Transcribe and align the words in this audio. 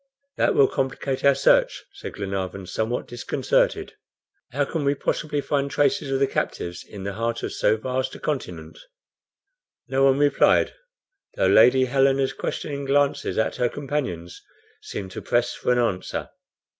"That 0.35 0.55
will 0.55 0.67
complicate 0.67 1.23
our 1.23 1.35
search," 1.35 1.83
said 1.93 2.13
Glenarvan, 2.13 2.65
somewhat 2.65 3.07
disconcerted. 3.07 3.93
"How 4.51 4.65
can 4.65 4.83
we 4.83 4.95
possibly 4.95 5.41
find 5.41 5.69
traces 5.69 6.09
of 6.09 6.19
the 6.19 6.25
captives 6.25 6.83
in 6.83 7.03
the 7.03 7.13
heart 7.13 7.43
of 7.43 7.53
so 7.53 7.77
vast 7.77 8.15
a 8.15 8.19
continent?" 8.19 8.79
No 9.87 10.05
one 10.05 10.17
replied, 10.17 10.73
though 11.35 11.45
Lady 11.45 11.85
Helena's 11.85 12.33
questioning 12.33 12.83
glances 12.85 13.37
at 13.37 13.57
her 13.57 13.69
companions 13.69 14.41
seemed 14.81 15.11
to 15.11 15.21
press 15.21 15.53
for 15.53 15.71
an 15.71 15.77
answer. 15.77 16.31